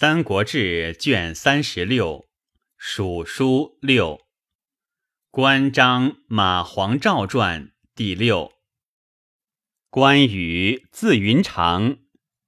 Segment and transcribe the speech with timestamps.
[0.00, 2.26] 三国志》卷三十六，
[2.78, 4.22] 蜀书六，
[5.30, 8.50] 关张马黄赵传第六。
[9.90, 11.98] 关羽字云长，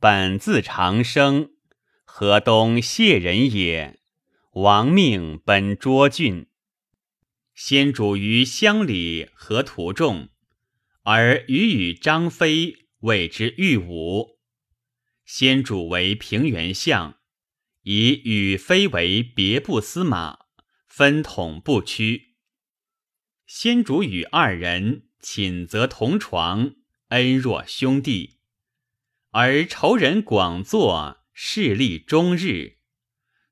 [0.01, 1.51] 本字长生，
[2.07, 4.01] 河东谢人也。
[4.53, 6.47] 亡命奔涿郡，
[7.53, 10.31] 先主于乡里和途中，
[11.03, 14.39] 而与与张飞谓之御武。
[15.27, 17.19] 先主为平原相。
[17.83, 20.39] 以羽飞为别部司马，
[20.87, 22.37] 分统不屈。
[23.47, 26.77] 先主与二人寝则同床，
[27.09, 28.39] 恩若兄弟。
[29.31, 32.79] 而仇人广作，势力终日。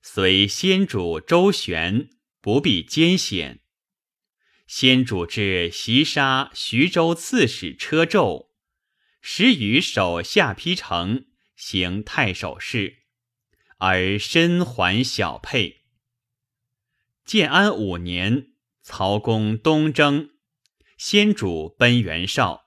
[0.03, 2.11] 虽先主周旋，
[2.41, 3.61] 不必艰险。
[4.67, 8.51] 先主至袭杀徐州刺史车胄，
[9.21, 13.00] 时与手下邳城行太守事。
[13.81, 15.83] 而身还小沛。
[17.25, 20.31] 建安五年，曹公东征，
[20.99, 22.67] 先主奔袁绍。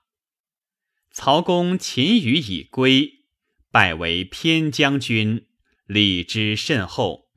[1.12, 3.26] 曹公擒羽以归，
[3.70, 5.46] 拜为偏将军，
[5.86, 7.30] 礼之甚厚。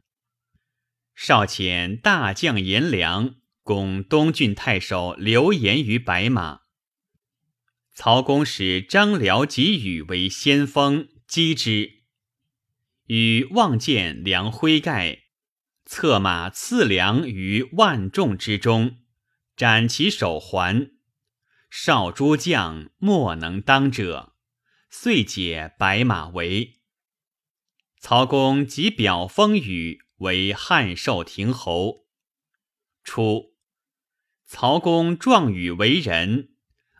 [1.13, 6.61] 少遣大将颜良攻东郡太守刘延于白马。
[7.93, 11.96] 曹公使张辽及羽为先锋，击之。
[13.07, 15.23] 与望见梁辉盖，
[15.85, 18.97] 策马刺梁于万众之中，
[19.55, 20.91] 斩其首还。
[21.69, 24.33] 少诸将莫能当者，
[24.89, 26.79] 遂解白马围。
[27.99, 32.05] 曹公即表封羽为汉寿亭侯。
[33.03, 33.55] 初，
[34.45, 36.49] 曹公壮羽为人，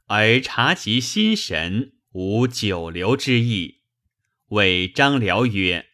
[0.06, 3.82] 而察其心神，无久留之意，
[4.48, 5.87] 谓张辽曰。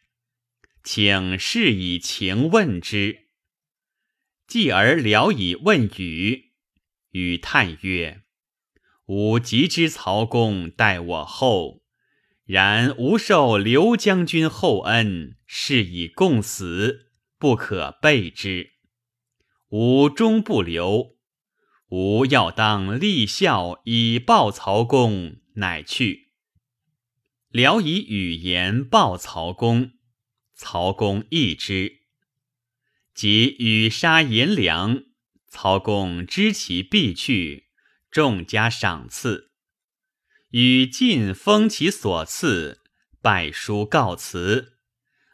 [0.84, 3.28] 请示以情问之。
[4.45, 6.52] 继而聊以问语，
[7.12, 8.24] 语叹曰
[9.07, 11.84] ：“吾极知曹公待我厚，
[12.44, 18.74] 然吾受刘将军厚恩，是以共死，不可背之。
[19.69, 21.16] 吾终不留，
[21.88, 26.34] 吾要当立孝以报曹公，乃去。”
[27.47, 29.94] 聊以语言报曹公。
[30.66, 32.00] 曹公义之，
[33.13, 35.03] 即与杀颜良。
[35.50, 37.68] 曹公知其必去，
[38.09, 39.51] 众加赏赐，
[40.51, 42.79] 与晋封其所赐，
[43.22, 44.78] 拜书告辞，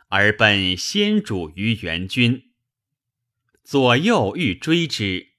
[0.07, 2.51] 而奔先主于元军。
[3.63, 5.33] 左右欲追之，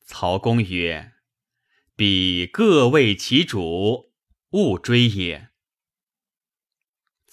[0.00, 1.12] 曹公曰
[1.94, 4.14] ：“彼各为其主，
[4.52, 5.50] 勿追也。”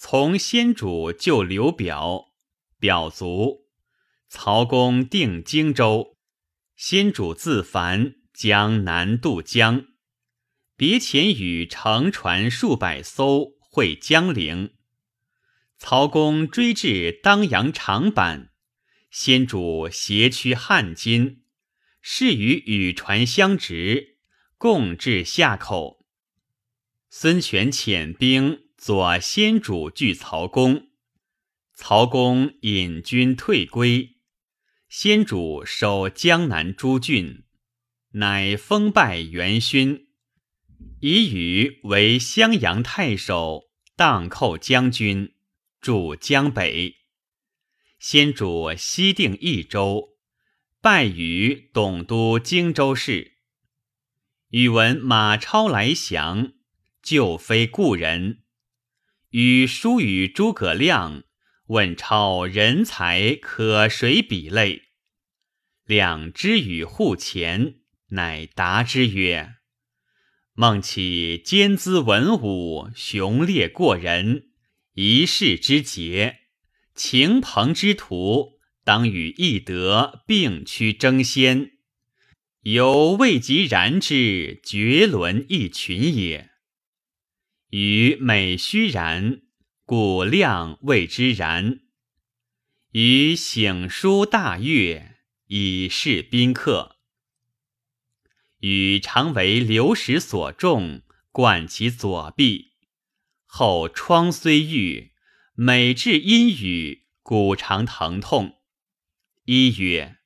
[0.06, 2.34] 从先主就刘表，
[2.78, 3.64] 表卒。
[4.28, 6.18] 曹公定荆州，
[6.76, 9.86] 先主自樊江南渡江，
[10.76, 14.74] 别遣与乘船数百艘会江陵。
[15.78, 18.50] 曹公追至当阳长坂，
[19.10, 21.44] 先主携驱汉津，
[22.02, 24.18] 是与羽船相执，
[24.58, 26.04] 共至夏口。
[27.08, 28.63] 孙权遣兵。
[28.86, 30.88] 左先主拒曹公，
[31.72, 34.18] 曹公引军退归。
[34.90, 37.44] 先主守江南诸郡，
[38.10, 40.08] 乃封拜元勋，
[41.00, 45.34] 以羽为襄阳太守、荡寇将军，
[45.80, 46.96] 驻江北。
[47.98, 50.10] 先主西定益州，
[50.82, 53.38] 拜羽董督荆州事。
[54.50, 56.52] 宇闻马超来降，
[57.02, 58.43] 就非故人。
[59.36, 61.24] 与书与诸葛亮
[61.66, 64.82] 问超人才可谁比类？
[65.84, 67.80] 两之与互前，
[68.10, 69.54] 乃答之曰
[70.54, 74.50] ：“孟起兼资文武，雄烈过人，
[74.92, 76.36] 一世之杰，
[76.94, 81.72] 秦彭之徒，当与义德并驱争先，
[82.60, 86.50] 犹未及然之绝伦一群也。”
[87.76, 89.42] 予美虚然，
[89.84, 91.80] 故量谓之然。
[92.92, 95.16] 予醒书大悦，
[95.48, 96.98] 以示宾客。
[98.60, 102.74] 予常为流矢所中，贯其左臂。
[103.44, 105.10] 后疮虽愈，
[105.54, 108.58] 每至阴雨，骨常疼痛。
[109.46, 110.18] 医曰：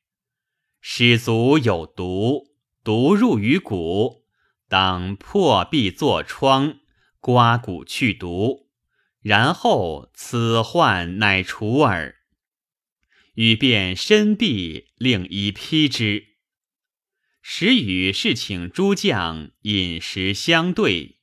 [0.83, 2.55] 使足有毒，
[2.85, 4.27] 毒入于骨，
[4.69, 6.81] 当破壁作疮。
[7.21, 8.71] 刮骨去毒，
[9.21, 12.17] 然后此患乃除耳。
[13.35, 16.37] 语便身壁，令一披之。
[17.41, 21.21] 时与侍请诸将饮食相对，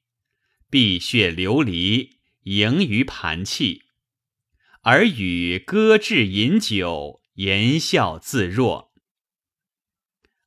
[0.69, 3.83] 碧血流离，盈于盘器。
[4.81, 8.93] 而与歌至饮酒，言笑自若。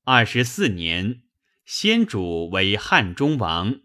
[0.05, 1.23] 二十四年，
[1.67, 3.81] 先主为汉中王，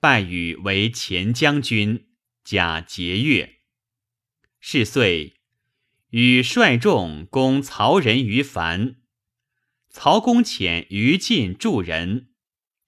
[0.00, 2.08] 拜羽为前将军，
[2.42, 3.60] 假节钺。
[4.58, 5.36] 是岁。
[6.08, 8.96] 与率众攻曹仁于樊，
[9.90, 12.30] 曹公遣于禁助人。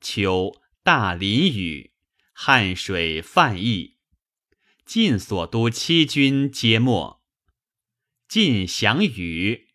[0.00, 1.92] 秋，大淋雨，
[2.32, 3.98] 汉水泛溢，
[4.84, 7.22] 晋所督七军皆没。
[8.26, 9.68] 晋降羽，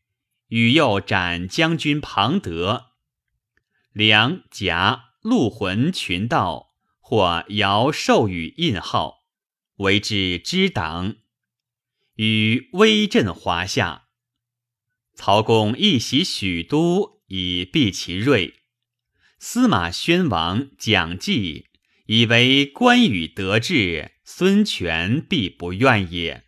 [0.48, 2.88] 羽又斩将军庞德。
[3.94, 6.67] 梁、贾、陆浑群盗，
[7.10, 9.24] 或尧授予印号，
[9.78, 11.16] 为之支党。
[12.16, 14.10] 与威震华夏，
[15.16, 18.56] 曹公一袭许都以避其锐。
[19.40, 21.68] 司马宣王蒋济
[22.08, 26.44] 以为关羽得志，孙权必不愿也，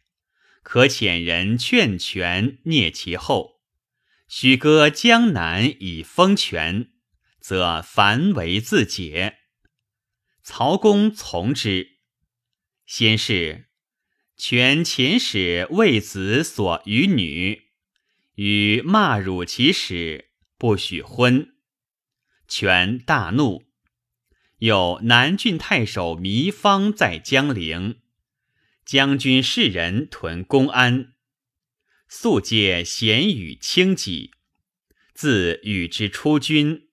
[0.61, 3.61] 可遣人劝权灭其后。
[4.27, 6.89] 许割江南以封权，
[7.39, 9.37] 则樊为自解。
[10.51, 11.99] 曹公从之。
[12.87, 13.67] 先是。
[14.35, 17.65] 权遣使为子所与女，
[18.33, 21.53] 与骂辱其使，不许婚。
[22.47, 23.65] 权大怒。
[24.57, 27.99] 有南郡太守糜芳在江陵，
[28.83, 31.13] 将军士人屯公安，
[32.07, 34.31] 素借贤与轻己。
[35.13, 36.87] 自与之出军，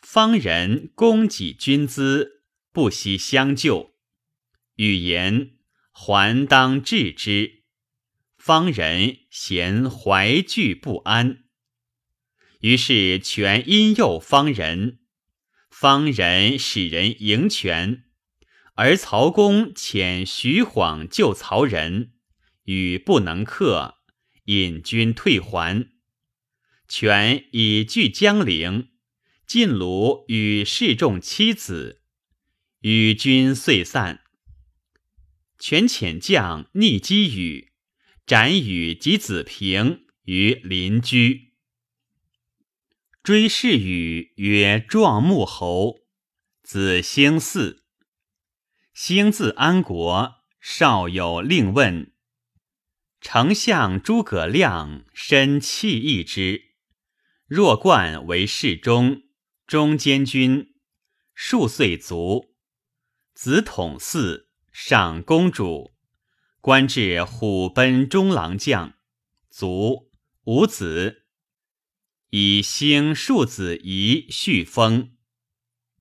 [0.00, 2.33] 方人供给军资，
[2.74, 3.94] 不惜相救。
[4.74, 5.52] 语言。
[5.96, 7.62] 还当治之，
[8.36, 11.44] 方人嫌怀惧不安，
[12.62, 14.98] 于是权因诱方人，
[15.70, 18.06] 方人使人迎权，
[18.74, 22.14] 而曹公遣徐晃救曹仁，
[22.64, 23.98] 与不能克，
[24.46, 25.92] 引军退还。
[26.88, 28.88] 权以据江陵，
[29.46, 32.02] 晋鲁与示众妻子，
[32.84, 34.20] 与军遂散。
[35.58, 37.72] 权遣将逆击羽，
[38.26, 41.54] 斩羽及子平于邻居。
[43.22, 46.00] 追谥羽曰壮穆侯，
[46.62, 47.78] 子兴嗣。
[48.92, 52.12] 兴自安国，少有令问。
[53.22, 56.74] 丞相诸葛亮深弃义之，
[57.46, 59.22] 若冠为侍中、
[59.66, 60.74] 中监军，
[61.34, 62.53] 数岁卒。
[63.34, 64.46] 子统嗣。
[64.72, 65.94] 上公主，
[66.60, 68.94] 官至虎贲中郎将，
[69.48, 70.10] 卒，
[70.42, 71.26] 无子。
[72.30, 75.13] 以兴庶子仪续封。